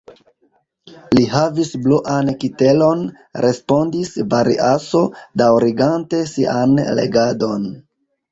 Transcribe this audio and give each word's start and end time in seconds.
Li 1.17 1.25
havis 1.31 1.67
bluan 1.87 2.29
kitelon, 2.43 3.03
respondis 3.45 4.11
Variaso, 4.33 5.03
daŭrigante 5.43 6.23
sian 6.33 6.75
legadon. 7.01 7.69